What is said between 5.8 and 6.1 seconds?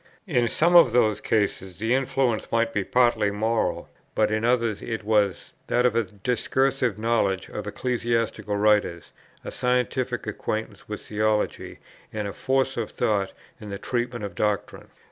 of a